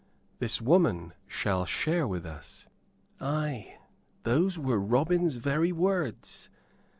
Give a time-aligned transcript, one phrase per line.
[0.39, 2.65] "'This woman shall share with us'
[3.19, 3.77] ay,
[4.23, 6.49] those were Robin's very words.